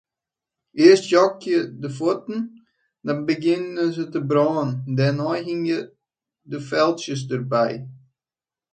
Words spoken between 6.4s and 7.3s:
de feltsjes